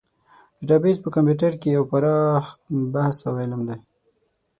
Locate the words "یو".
1.77-1.83